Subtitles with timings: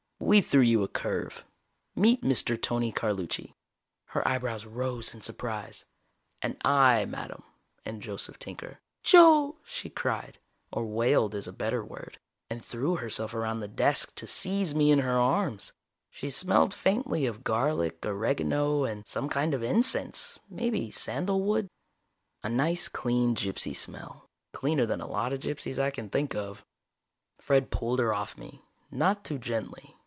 [0.23, 1.43] "We threw you a curve.
[1.93, 2.61] Meet Mr.
[2.61, 3.53] Tony Carlucci."
[4.09, 5.83] Her eyebrows rose in surprise.
[6.41, 7.43] "And I, madame,
[7.85, 10.37] am Joseph Tinker." "Joe!" she cried,
[10.71, 12.17] or wailed is a better word,
[12.49, 15.73] and threw herself around the desk to seize me in her arms.
[16.11, 21.67] She smelled faintly of garlic, oregano and some kind of incense, maybe sandalwood.
[22.41, 24.29] A nice clean gypsy smell.
[24.53, 26.63] Cleaner than a lot of gypsies I can think of.
[27.41, 29.97] Fred pulled her off me, not too gently.